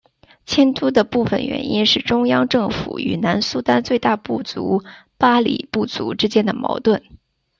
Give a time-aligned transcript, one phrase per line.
[0.47, 4.81] 迁都的部分原因是中央政府与南苏丹最大部族
[5.19, 7.03] 巴里部族之间的矛盾。